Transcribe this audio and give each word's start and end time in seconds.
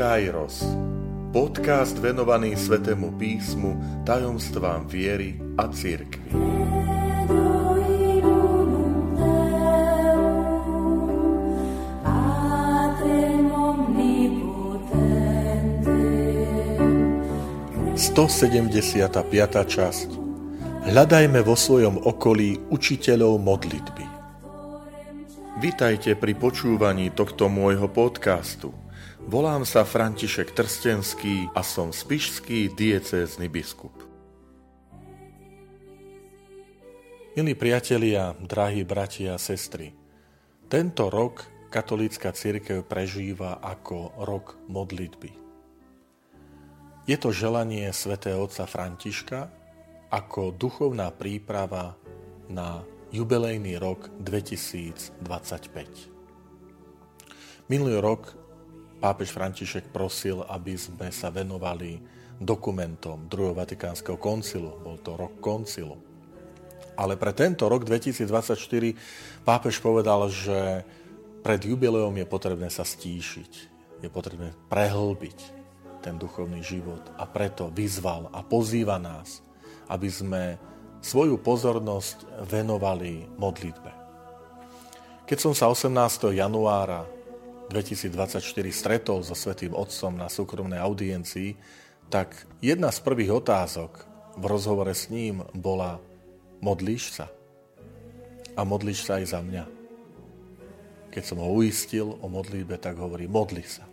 Kairos. 0.00 0.64
Podcast 1.28 1.92
venovaný 2.00 2.56
Svetému 2.56 3.20
písmu, 3.20 4.00
tajomstvám 4.08 4.88
viery 4.88 5.36
a 5.60 5.68
sedemdesiata 18.32 19.20
piata 19.28 19.68
časť 19.68 20.08
Hľadajme 20.88 21.44
vo 21.44 21.52
svojom 21.52 22.08
okolí 22.08 22.72
učiteľov 22.72 23.36
modlitby. 23.36 24.04
Vitajte 25.60 26.16
pri 26.16 26.32
počúvaní 26.40 27.12
tohto 27.12 27.52
môjho 27.52 27.92
podcastu. 27.92 28.79
Volám 29.30 29.62
sa 29.62 29.86
František 29.86 30.58
Trstenský 30.58 31.46
a 31.54 31.62
som 31.62 31.94
spišský 31.94 32.74
diecézny 32.74 33.46
biskup. 33.46 33.94
Milí 37.38 37.54
priatelia, 37.54 38.34
drahí 38.42 38.82
bratia 38.82 39.38
a 39.38 39.42
sestry, 39.42 39.94
tento 40.66 41.06
rok 41.06 41.46
katolícka 41.70 42.34
církev 42.34 42.82
prežíva 42.82 43.62
ako 43.62 44.18
rok 44.26 44.58
modlitby. 44.66 45.30
Je 47.06 47.14
to 47.14 47.30
želanie 47.30 47.86
svätého 47.94 48.42
otca 48.42 48.66
Františka 48.66 49.46
ako 50.10 50.58
duchovná 50.58 51.14
príprava 51.14 51.94
na 52.50 52.82
jubilejný 53.14 53.78
rok 53.78 54.10
2025. 54.26 55.22
Minulý 57.70 58.02
rok 58.02 58.39
pápež 59.00 59.32
František 59.32 59.88
prosil, 59.88 60.44
aby 60.44 60.76
sme 60.76 61.08
sa 61.08 61.32
venovali 61.32 61.98
dokumentom 62.36 63.26
druhého 63.26 63.56
Vatikánskeho 63.56 64.20
koncilu. 64.20 64.76
Bol 64.84 65.00
to 65.00 65.16
rok 65.16 65.40
koncilu. 65.40 65.96
Ale 67.00 67.16
pre 67.16 67.32
tento 67.32 67.64
rok 67.64 67.88
2024 67.88 68.60
pápež 69.44 69.80
povedal, 69.80 70.28
že 70.28 70.84
pred 71.40 71.60
jubileom 71.64 72.12
je 72.12 72.26
potrebné 72.28 72.68
sa 72.68 72.84
stíšiť. 72.84 73.52
Je 74.04 74.08
potrebné 74.12 74.52
prehlbiť 74.68 75.38
ten 76.04 76.16
duchovný 76.20 76.60
život. 76.60 77.00
A 77.16 77.24
preto 77.24 77.72
vyzval 77.72 78.28
a 78.32 78.44
pozýva 78.44 79.00
nás, 79.00 79.40
aby 79.88 80.08
sme 80.12 80.42
svoju 81.00 81.40
pozornosť 81.40 82.44
venovali 82.44 83.24
modlitbe. 83.40 83.92
Keď 85.24 85.38
som 85.40 85.52
sa 85.56 85.72
18. 85.72 86.36
januára 86.36 87.08
2024 87.70 88.42
stretol 88.74 89.22
so 89.22 89.38
Svetým 89.38 89.78
Otcom 89.78 90.18
na 90.18 90.26
súkromnej 90.26 90.82
audiencii, 90.82 91.54
tak 92.10 92.34
jedna 92.58 92.90
z 92.90 92.98
prvých 93.06 93.38
otázok 93.38 94.02
v 94.34 94.44
rozhovore 94.50 94.90
s 94.90 95.06
ním 95.06 95.46
bola 95.54 96.02
modlíš 96.58 97.22
sa? 97.22 97.30
A 98.58 98.66
modlíš 98.66 99.06
sa 99.06 99.22
aj 99.22 99.26
za 99.30 99.40
mňa? 99.40 99.64
Keď 101.14 101.22
som 101.22 101.38
ho 101.38 101.48
uistil 101.54 102.10
o 102.18 102.26
modlitbe, 102.26 102.74
tak 102.82 102.98
hovorí 102.98 103.30
modli 103.30 103.62
sa. 103.62 103.86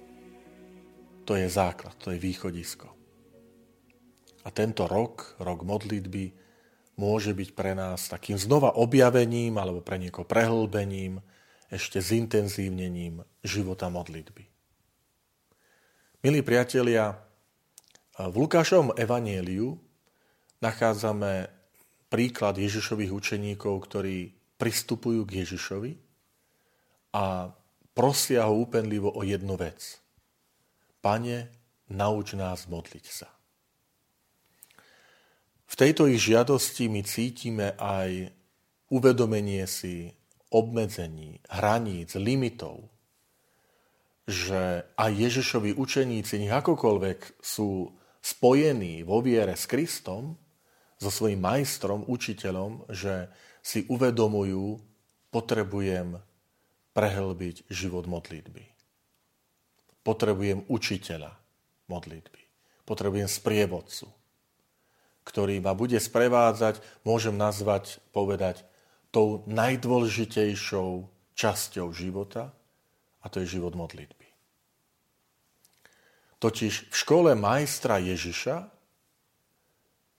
To 1.29 1.37
je 1.37 1.45
základ, 1.45 1.93
to 2.01 2.09
je 2.09 2.17
východisko. 2.17 2.89
A 4.41 4.49
tento 4.49 4.89
rok, 4.89 5.37
rok 5.37 5.61
modlitby, 5.61 6.33
môže 6.97 7.37
byť 7.37 7.49
pre 7.53 7.77
nás 7.77 8.09
takým 8.09 8.41
znova 8.41 8.73
objavením 8.73 9.61
alebo 9.61 9.85
pre 9.85 10.01
niekoho 10.01 10.25
prehlbením, 10.25 11.21
ešte 11.67 11.99
zintenzívnením 11.99 13.23
života 13.43 13.91
modlitby. 13.91 14.43
Milí 16.23 16.41
priatelia, 16.41 17.13
v 18.17 18.35
Lukášovom 18.35 18.97
evanieliu 18.97 19.77
nachádzame 20.57 21.53
príklad 22.09 22.57
Ježišových 22.57 23.13
učeníkov, 23.13 23.73
ktorí 23.85 24.33
pristupujú 24.57 25.21
k 25.29 25.45
Ježišovi 25.45 25.91
a 27.13 27.53
prosia 27.93 28.49
ho 28.49 28.57
úpenlivo 28.57 29.13
o 29.13 29.21
jednu 29.21 29.53
vec. 29.53 30.01
Pane, 31.05 31.53
nauč 31.93 32.33
nás 32.33 32.65
modliť 32.65 33.05
sa. 33.05 33.29
V 35.67 35.75
tejto 35.77 36.09
ich 36.09 36.25
žiadosti 36.25 36.89
my 36.89 37.05
cítime 37.05 37.77
aj 37.77 38.33
uvedomenie 38.89 39.67
si 39.69 40.16
obmedzení, 40.53 41.43
hraníc, 41.47 42.15
limitov, 42.15 42.87
že 44.27 44.83
aj 44.99 45.11
Ježišovi 45.11 45.75
učeníci, 45.75 46.43
nech 46.43 46.53
akokoľvek 46.53 47.39
sú 47.39 47.95
spojení 48.19 49.07
vo 49.07 49.23
viere 49.23 49.55
s 49.55 49.67
Kristom, 49.67 50.35
so 50.97 51.09
svojím 51.13 51.45
majstrom, 51.45 52.09
učiteľom, 52.09 52.89
že 52.89 53.29
si 53.61 53.85
uvedomujú, 53.85 54.81
potrebujem 55.29 56.17
prehlbiť 56.97 57.69
život 57.69 58.09
modlitby. 58.09 58.65
Potrebujem 60.01 60.65
učiteľa 60.65 61.37
modlitby. 61.85 62.41
Potrebujem 62.87 63.29
sprievodcu 63.29 64.17
ktorý 65.27 65.59
ma 65.59 65.75
bude 65.75 65.99
sprevádzať, 65.99 66.79
môžem 67.03 67.35
nazvať, 67.35 67.99
povedať, 68.15 68.63
tou 69.11 69.43
najdôležitejšou 69.47 71.07
časťou 71.37 71.87
života, 71.93 72.51
a 73.21 73.25
to 73.29 73.43
je 73.43 73.59
život 73.59 73.75
modlitby. 73.75 74.27
Totiž 76.37 76.93
v 76.93 76.95
škole 76.95 77.31
majstra 77.33 77.97
Ježiša 77.97 78.69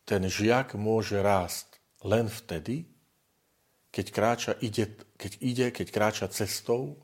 ten 0.03 0.22
žiak 0.27 0.75
môže 0.75 1.21
rásť 1.21 1.78
len 2.03 2.27
vtedy, 2.27 2.91
keď, 3.94 4.06
kráča, 4.10 4.53
ide, 4.59 4.98
keď 5.15 5.32
ide, 5.41 5.66
keď 5.71 5.87
kráča 5.88 6.27
cestou, 6.31 6.98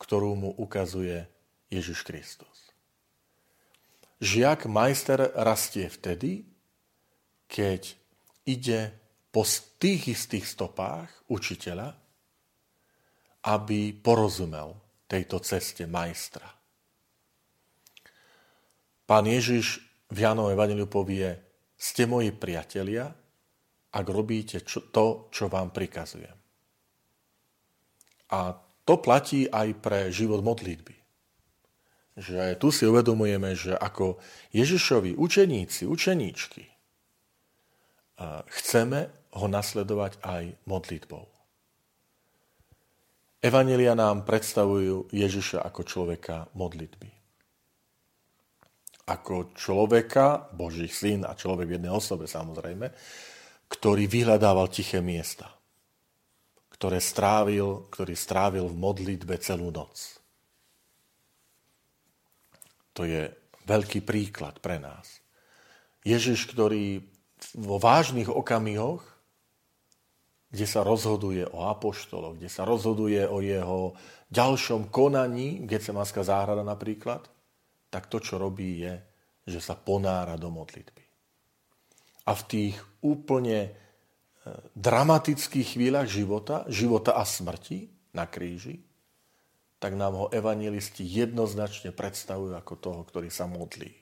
ktorú 0.00 0.34
mu 0.34 0.50
ukazuje 0.56 1.28
Ježiš 1.70 2.02
Kristus. 2.02 2.74
Žiak 4.20 4.68
majster 4.68 5.32
rastie 5.32 5.88
vtedy, 5.88 6.44
keď 7.48 7.96
ide 8.44 8.92
po 9.30 9.46
tých 9.78 10.18
istých 10.18 10.46
stopách 10.46 11.08
učiteľa, 11.30 11.94
aby 13.46 13.94
porozumel 13.94 14.76
tejto 15.06 15.40
ceste 15.40 15.86
majstra. 15.86 16.46
Pán 19.06 19.26
Ježiš 19.26 19.82
v 20.10 20.18
Jánovom 20.22 20.54
Evangeliu 20.54 20.86
povie, 20.90 21.34
ste 21.80 22.04
moji 22.04 22.34
priatelia, 22.34 23.10
ak 23.90 24.06
robíte 24.06 24.62
to, 24.66 25.30
čo 25.32 25.50
vám 25.50 25.74
prikazujem. 25.74 26.36
A 28.30 28.54
to 28.86 28.94
platí 29.02 29.50
aj 29.50 29.74
pre 29.82 30.10
život 30.14 30.42
modlitby. 30.46 30.94
Že 32.14 32.58
tu 32.58 32.70
si 32.70 32.86
uvedomujeme, 32.86 33.54
že 33.58 33.74
ako 33.74 34.18
Ježišovi 34.54 35.18
učeníci, 35.18 35.86
učeníčky, 35.86 36.64
chceme 38.46 39.19
ho 39.34 39.46
nasledovať 39.46 40.18
aj 40.22 40.44
modlitbou. 40.66 41.26
Evanelia 43.40 43.96
nám 43.96 44.28
predstavujú 44.28 45.08
Ježiša 45.08 45.64
ako 45.64 45.80
človeka 45.88 46.52
modlitby. 46.52 47.08
Ako 49.08 49.56
človeka, 49.56 50.52
Boží 50.52 50.86
syn 50.92 51.24
a 51.24 51.32
človek 51.32 51.66
v 51.72 51.74
jednej 51.80 51.92
osobe 51.94 52.28
samozrejme, 52.28 52.92
ktorý 53.70 54.04
vyhľadával 54.10 54.68
tiché 54.68 55.00
miesta, 55.00 55.48
ktoré 56.74 57.00
strávil, 57.00 57.88
ktorý 57.88 58.12
strávil 58.12 58.68
v 58.68 58.76
modlitbe 58.76 59.40
celú 59.40 59.72
noc. 59.72 60.20
To 62.92 63.08
je 63.08 63.30
veľký 63.64 64.04
príklad 64.04 64.60
pre 64.60 64.76
nás. 64.76 65.24
Ježiš, 66.04 66.44
ktorý 66.52 67.00
vo 67.56 67.80
vážnych 67.80 68.28
okamihoch, 68.28 69.00
kde 70.50 70.66
sa 70.66 70.82
rozhoduje 70.82 71.46
o 71.46 71.70
apoštoloch, 71.70 72.36
kde 72.36 72.50
sa 72.50 72.66
rozhoduje 72.66 73.22
o 73.24 73.38
jeho 73.38 73.94
ďalšom 74.34 74.90
konaní, 74.90 75.62
Gecemanská 75.66 76.26
záhrada 76.26 76.66
napríklad, 76.66 77.26
tak 77.90 78.10
to, 78.10 78.18
čo 78.18 78.38
robí, 78.38 78.82
je, 78.82 78.94
že 79.46 79.62
sa 79.62 79.78
ponára 79.78 80.34
do 80.34 80.50
modlitby. 80.50 81.02
A 82.26 82.34
v 82.34 82.42
tých 82.46 82.76
úplne 83.02 83.58
e, 83.66 83.70
dramatických 84.74 85.78
chvíľach 85.78 86.06
života, 86.06 86.66
života 86.70 87.18
a 87.18 87.26
smrti 87.26 87.90
na 88.14 88.26
kríži, 88.26 88.82
tak 89.80 89.96
nám 89.96 90.12
ho 90.14 90.26
evangelisti 90.28 91.02
jednoznačne 91.02 91.90
predstavujú 91.94 92.52
ako 92.52 92.74
toho, 92.78 93.00
ktorý 93.06 93.32
sa 93.32 93.48
modlí 93.48 94.00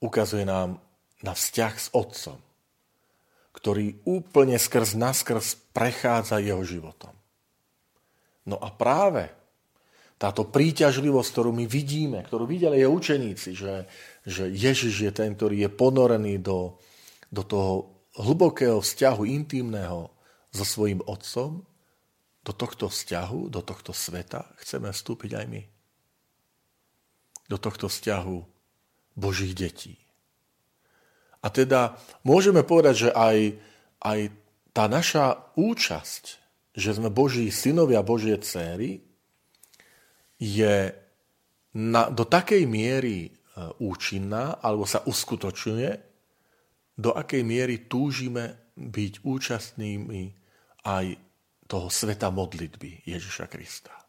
ukazuje 0.00 0.44
nám 0.44 0.80
na 1.24 1.32
vzťah 1.32 1.74
s 1.74 1.88
Otcom, 1.96 2.38
ktorý 3.56 4.04
úplne 4.04 4.60
skrz 4.60 4.92
naskrz 4.92 5.56
prechádza 5.72 6.44
jeho 6.44 6.60
životom. 6.60 7.16
No 8.44 8.60
a 8.60 8.68
práve 8.68 9.32
táto 10.20 10.48
príťažlivosť, 10.48 11.28
ktorú 11.32 11.50
my 11.56 11.64
vidíme, 11.64 12.20
ktorú 12.24 12.44
videli 12.44 12.84
aj 12.84 12.92
učeníci, 12.92 13.50
že, 13.52 13.88
že 14.24 14.48
Ježiš 14.48 14.94
je 15.08 15.12
ten, 15.12 15.32
ktorý 15.32 15.66
je 15.66 15.70
ponorený 15.72 16.40
do, 16.40 16.76
do 17.28 17.42
toho 17.44 17.72
hlbokého 18.16 18.80
vzťahu 18.80 19.28
intimného 19.28 20.08
so 20.52 20.64
svojím 20.64 21.04
otcom, 21.04 21.64
do 22.46 22.52
tohto 22.54 22.86
vzťahu, 22.88 23.50
do 23.50 23.60
tohto 23.60 23.90
sveta 23.90 24.46
chceme 24.62 24.94
vstúpiť 24.94 25.42
aj 25.42 25.46
my. 25.50 25.62
Do 27.50 27.58
tohto 27.58 27.90
vzťahu 27.90 28.36
Božích 29.18 29.52
detí. 29.52 30.05
A 31.46 31.54
teda 31.54 31.94
môžeme 32.26 32.66
povedať, 32.66 33.06
že 33.06 33.10
aj, 33.14 33.38
aj 34.02 34.20
tá 34.74 34.90
naša 34.90 35.54
účasť, 35.54 36.24
že 36.74 36.90
sme 36.98 37.06
Boží 37.06 37.46
synovia, 37.54 38.02
Božie 38.02 38.34
céry, 38.42 38.98
je 40.42 40.90
na, 41.78 42.02
do 42.10 42.26
takej 42.26 42.66
miery 42.66 43.18
e, 43.24 43.30
účinná, 43.78 44.58
alebo 44.58 44.84
sa 44.84 45.06
uskutočňuje, 45.06 45.90
do 46.98 47.14
akej 47.14 47.46
miery 47.46 47.86
túžime 47.86 48.74
byť 48.76 49.12
účastnými 49.24 50.22
aj 50.84 51.06
toho 51.70 51.88
sveta 51.88 52.28
modlitby 52.34 53.06
Ježiša 53.06 53.46
Krista. 53.48 54.05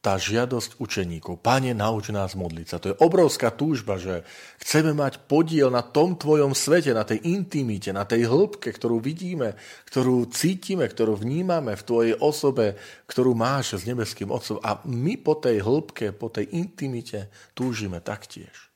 Tá 0.00 0.16
žiadosť 0.16 0.80
učeníkov, 0.80 1.44
Pane, 1.44 1.76
nauč 1.76 2.08
nás 2.08 2.32
modliť 2.32 2.66
sa. 2.66 2.80
To 2.80 2.88
je 2.88 3.00
obrovská 3.04 3.52
túžba, 3.52 4.00
že 4.00 4.24
chceme 4.64 4.96
mať 4.96 5.28
podiel 5.28 5.68
na 5.68 5.84
tom 5.84 6.16
tvojom 6.16 6.56
svete, 6.56 6.96
na 6.96 7.04
tej 7.04 7.20
intimite, 7.28 7.92
na 7.92 8.08
tej 8.08 8.24
hĺbke, 8.24 8.72
ktorú 8.72 8.96
vidíme, 8.96 9.60
ktorú 9.92 10.32
cítime, 10.32 10.88
ktorú 10.88 11.20
vnímame 11.20 11.76
v 11.76 11.84
tvojej 11.84 12.14
osobe, 12.16 12.80
ktorú 13.12 13.36
máš 13.36 13.76
s 13.76 13.84
nebeským 13.84 14.32
Otcom. 14.32 14.56
A 14.64 14.80
my 14.88 15.20
po 15.20 15.36
tej 15.36 15.60
hĺbke, 15.60 16.16
po 16.16 16.32
tej 16.32 16.48
intimite 16.56 17.28
túžime 17.52 18.00
taktiež. 18.00 18.72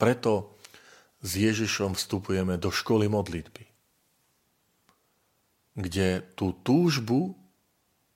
Preto 0.00 0.56
s 1.20 1.36
Ježišom 1.36 1.92
vstupujeme 2.00 2.56
do 2.56 2.72
školy 2.72 3.12
modlitby 3.12 3.68
kde 5.78 6.26
tú 6.34 6.58
túžbu 6.66 7.38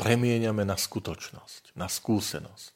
premieňame 0.02 0.66
na 0.66 0.74
skutočnosť, 0.74 1.78
na 1.78 1.86
skúsenosť. 1.86 2.74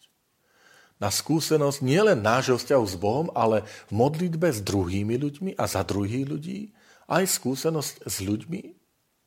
Na 1.02 1.10
skúsenosť 1.10 1.82
nielen 1.82 2.22
nášho 2.22 2.54
vzťahu 2.56 2.84
s 2.86 2.96
Bohom, 2.96 3.28
ale 3.34 3.66
v 3.90 3.98
modlitbe 3.98 4.48
s 4.48 4.62
druhými 4.62 5.18
ľuďmi 5.18 5.50
a 5.58 5.66
za 5.66 5.82
druhých 5.82 6.24
ľudí, 6.24 6.70
aj 7.10 7.26
skúsenosť 7.26 8.06
s 8.06 8.16
ľuďmi 8.22 8.60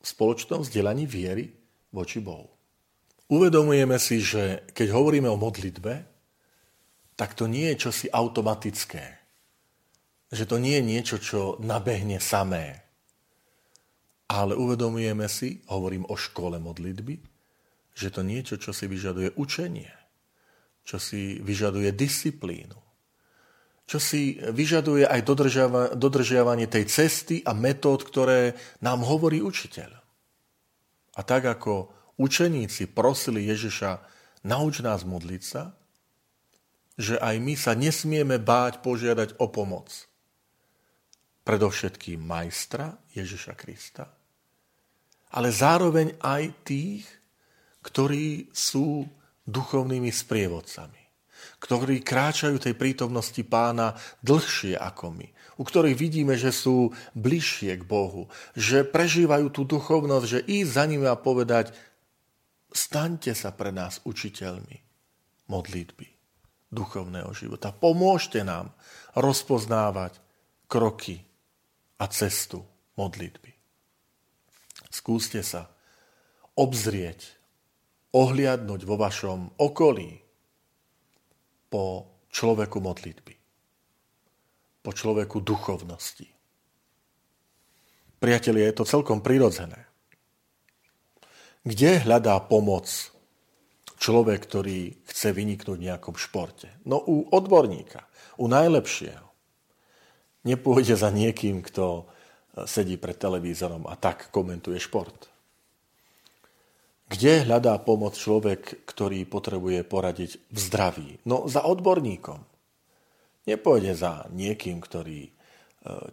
v 0.00 0.06
spoločnom 0.08 0.64
vzdelaní 0.64 1.04
viery 1.04 1.52
voči 1.92 2.24
Bohu. 2.24 2.48
Uvedomujeme 3.30 4.00
si, 4.00 4.18
že 4.18 4.66
keď 4.74 4.96
hovoríme 4.96 5.30
o 5.30 5.38
modlitbe, 5.38 5.94
tak 7.14 7.36
to 7.36 7.46
nie 7.46 7.68
je 7.76 7.86
čosi 7.86 8.06
automatické. 8.10 9.04
Že 10.32 10.44
to 10.48 10.56
nie 10.56 10.80
je 10.80 10.88
niečo, 10.88 11.16
čo 11.20 11.40
nabehne 11.60 12.18
samé. 12.18 12.80
Ale 14.26 14.58
uvedomujeme 14.58 15.28
si, 15.30 15.62
hovorím 15.70 16.08
o 16.10 16.18
škole 16.18 16.58
modlitby, 16.58 17.29
že 17.94 18.08
to 18.10 18.22
niečo, 18.22 18.56
čo 18.56 18.70
si 18.70 18.86
vyžaduje 18.86 19.34
učenie, 19.36 19.92
čo 20.86 20.96
si 20.96 21.38
vyžaduje 21.42 21.92
disciplínu, 21.92 22.78
čo 23.90 23.98
si 23.98 24.38
vyžaduje 24.38 25.02
aj 25.02 25.20
dodržiavanie 25.98 26.70
tej 26.70 26.86
cesty 26.86 27.42
a 27.42 27.50
metód, 27.50 28.06
ktoré 28.06 28.54
nám 28.80 29.02
hovorí 29.02 29.42
učiteľ. 29.42 29.90
A 31.18 31.20
tak 31.26 31.42
ako 31.50 31.90
učeníci 32.14 32.86
prosili 32.94 33.50
Ježiša, 33.50 33.98
nauč 34.46 34.80
nás 34.80 35.02
modliť 35.02 35.42
sa, 35.42 35.74
že 37.00 37.18
aj 37.18 37.36
my 37.40 37.54
sa 37.56 37.72
nesmieme 37.74 38.38
báť 38.38 38.84
požiadať 38.84 39.40
o 39.42 39.50
pomoc. 39.50 39.88
Predovšetkým 41.42 42.20
majstra 42.20 42.94
Ježiša 43.16 43.56
Krista, 43.56 44.06
ale 45.34 45.48
zároveň 45.50 46.14
aj 46.20 46.42
tých, 46.62 47.04
ktorí 47.80 48.52
sú 48.52 49.08
duchovnými 49.48 50.12
sprievodcami, 50.12 51.02
ktorí 51.60 52.04
kráčajú 52.04 52.60
tej 52.60 52.74
prítomnosti 52.76 53.40
pána 53.44 53.96
dlhšie 54.20 54.76
ako 54.76 55.16
my, 55.16 55.28
u 55.56 55.62
ktorých 55.64 55.96
vidíme, 55.96 56.34
že 56.36 56.52
sú 56.52 56.92
bližšie 57.16 57.80
k 57.80 57.84
Bohu, 57.84 58.28
že 58.56 58.84
prežívajú 58.84 59.52
tú 59.52 59.64
duchovnosť, 59.68 60.26
že 60.28 60.40
ísť 60.44 60.70
za 60.70 60.84
nimi 60.88 61.06
a 61.08 61.16
povedať, 61.16 61.72
staňte 62.70 63.32
sa 63.34 63.50
pre 63.50 63.72
nás 63.74 64.00
učiteľmi 64.04 64.78
modlitby 65.50 66.06
duchovného 66.70 67.34
života. 67.34 67.74
Pomôžte 67.74 68.46
nám 68.46 68.70
rozpoznávať 69.18 70.22
kroky 70.70 71.18
a 71.98 72.06
cestu 72.06 72.62
modlitby. 72.94 73.50
Skúste 74.90 75.42
sa 75.42 75.66
obzrieť, 76.54 77.39
ohliadnúť 78.10 78.80
vo 78.82 78.96
vašom 78.98 79.54
okolí 79.56 80.18
po 81.70 82.10
človeku 82.34 82.82
modlitby, 82.82 83.34
po 84.82 84.90
človeku 84.90 85.38
duchovnosti. 85.40 86.26
Priatelia, 88.20 88.68
je 88.68 88.76
to 88.82 88.84
celkom 88.84 89.22
prirodzené. 89.24 89.88
Kde 91.64 92.04
hľadá 92.04 92.36
pomoc 92.42 92.90
človek, 93.96 94.44
ktorý 94.44 94.98
chce 95.06 95.30
vyniknúť 95.30 95.78
v 95.78 95.86
nejakom 95.88 96.16
športe? 96.18 96.68
No 96.84 97.00
u 97.00 97.30
odborníka, 97.30 98.04
u 98.36 98.50
najlepšieho. 98.50 99.24
Nepôjde 100.44 100.96
za 100.96 101.12
niekým, 101.12 101.62
kto 101.62 102.08
sedí 102.66 102.98
pred 102.98 103.14
televízorom 103.14 103.86
a 103.86 103.94
tak 103.94 104.32
komentuje 104.34 104.82
šport. 104.82 105.29
Kde 107.10 107.42
hľadá 107.42 107.74
pomoc 107.82 108.14
človek, 108.14 108.86
ktorý 108.86 109.26
potrebuje 109.26 109.82
poradiť 109.82 110.46
v 110.46 110.58
zdraví? 110.62 111.10
No 111.26 111.50
za 111.50 111.66
odborníkom. 111.66 112.38
Nepôjde 113.50 113.98
za 113.98 114.30
niekým, 114.30 114.78
ktorý 114.78 115.26
e, 115.26 115.30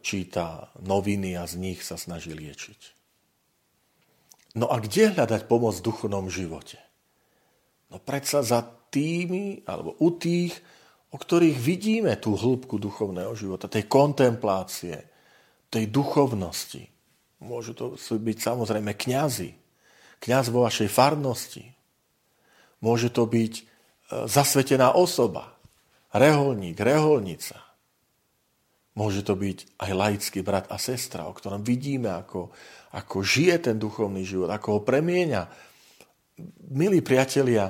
číta 0.02 0.74
noviny 0.82 1.38
a 1.38 1.46
z 1.46 1.62
nich 1.62 1.86
sa 1.86 2.02
snaží 2.02 2.34
liečiť. 2.34 2.98
No 4.58 4.74
a 4.74 4.82
kde 4.82 5.14
hľadať 5.14 5.46
pomoc 5.46 5.77
v 5.77 5.86
duchovnom 5.86 6.34
živote? 6.34 6.82
No 7.94 8.01
predsa 8.01 8.42
za 8.42 8.66
tými, 8.89 9.62
alebo 9.70 10.01
u 10.01 10.10
tých, 10.18 10.58
o 11.13 11.22
ktorých 11.22 11.62
vidíme 11.62 12.18
tú 12.18 12.34
hĺbku 12.34 12.82
duchovného 12.82 13.38
života, 13.38 13.70
tej 13.70 13.86
kontemplácie, 13.86 15.06
tej 15.70 15.86
duchovnosti. 15.94 16.89
Môžu 17.46 17.77
to 17.77 17.94
byť 18.01 18.38
samozrejme 18.42 18.98
kňazi, 18.98 19.66
kňaz 20.21 20.50
vo 20.50 20.65
vašej 20.65 20.89
farnosti. 20.89 21.77
Môže 22.81 23.09
to 23.09 23.25
byť 23.25 23.53
e, 23.57 23.63
zasvetená 24.29 24.93
osoba, 24.93 25.57
reholník, 26.13 26.77
reholnica. 26.77 27.57
Môže 28.97 29.21
to 29.21 29.38
byť 29.38 29.77
aj 29.77 29.91
laický 29.93 30.39
brat 30.41 30.74
a 30.74 30.81
sestra, 30.81 31.29
o 31.29 31.33
ktorom 31.33 31.62
vidíme, 31.62 32.09
ako, 32.09 32.50
ako 32.97 33.21
žije 33.21 33.69
ten 33.69 33.77
duchovný 33.77 34.25
život, 34.25 34.50
ako 34.50 34.67
ho 34.77 34.79
premieňa. 34.81 35.45
Milí 36.74 37.05
priatelia, 37.05 37.69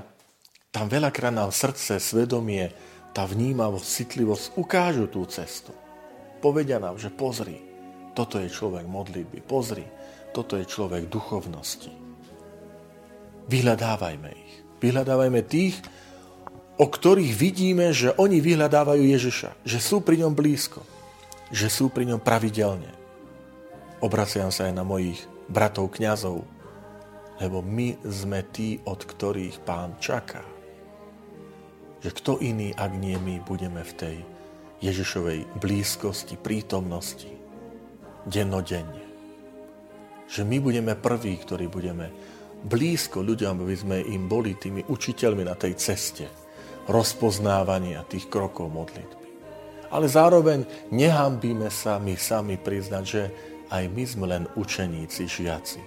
tam 0.72 0.88
veľakrát 0.88 1.36
nám 1.36 1.52
srdce, 1.52 2.00
svedomie, 2.00 2.72
tá 3.12 3.28
vnímavosť, 3.28 3.88
citlivosť 3.88 4.46
ukážu 4.56 5.12
tú 5.12 5.26
cestu. 5.28 5.76
Povedia 6.40 6.80
nám, 6.80 6.96
že 6.96 7.12
pozri, 7.12 7.60
toto 8.16 8.40
je 8.40 8.48
človek 8.48 8.88
modlitby. 8.88 9.44
Pozri, 9.44 9.84
toto 10.32 10.56
je 10.56 10.64
človek 10.70 11.10
duchovnosti. 11.12 12.07
Vyhľadávajme 13.48 14.30
ich. 14.36 14.54
Vyhľadávajme 14.84 15.42
tých, 15.48 15.80
o 16.78 16.86
ktorých 16.86 17.34
vidíme, 17.34 17.90
že 17.96 18.14
oni 18.20 18.44
vyhľadávajú 18.44 19.04
Ježiša. 19.08 19.66
Že 19.66 19.80
sú 19.82 19.98
pri 20.04 20.22
ňom 20.22 20.36
blízko. 20.36 20.84
Že 21.50 21.68
sú 21.72 21.86
pri 21.90 22.06
ňom 22.12 22.22
pravidelne. 22.22 22.92
Obraciam 24.04 24.54
sa 24.54 24.70
aj 24.70 24.74
na 24.78 24.86
mojich 24.86 25.24
bratov 25.50 25.96
kňazov, 25.96 26.46
lebo 27.42 27.64
my 27.66 27.98
sme 28.06 28.46
tí, 28.52 28.78
od 28.86 29.02
ktorých 29.02 29.64
pán 29.64 29.98
čaká. 29.98 30.44
Že 32.04 32.10
kto 32.14 32.32
iný, 32.44 32.76
ak 32.78 32.92
nie 32.94 33.18
my, 33.18 33.42
budeme 33.42 33.82
v 33.82 33.94
tej 33.98 34.18
Ježišovej 34.86 35.58
blízkosti, 35.58 36.38
prítomnosti 36.38 37.32
dennodenne. 38.30 39.02
Že 40.30 40.46
my 40.46 40.58
budeme 40.62 40.94
prví, 40.94 41.34
ktorí 41.42 41.66
budeme 41.72 42.14
blízko 42.66 43.22
ľuďom, 43.22 43.62
aby 43.62 43.76
sme 43.78 43.98
im 44.02 44.26
boli 44.26 44.58
tými 44.58 44.86
učiteľmi 44.88 45.44
na 45.46 45.54
tej 45.54 45.78
ceste 45.78 46.26
rozpoznávania 46.88 48.08
tých 48.08 48.32
krokov 48.32 48.72
modlitby. 48.72 49.28
Ale 49.92 50.08
zároveň 50.08 50.90
nehambíme 50.92 51.72
sa 51.72 52.00
my 52.00 52.16
sami 52.16 52.56
priznať, 52.60 53.04
že 53.04 53.24
aj 53.72 53.84
my 53.92 54.04
sme 54.04 54.26
len 54.28 54.44
učeníci, 54.56 55.28
žiaci 55.28 55.82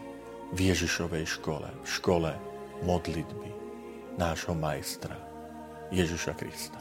v 0.53 0.59
Ježišovej 0.73 1.25
škole, 1.41 1.69
v 1.69 1.89
škole 1.89 2.33
modlitby 2.85 3.49
nášho 4.21 4.53
majstra 4.53 5.17
Ježiša 5.89 6.33
Krista. 6.37 6.81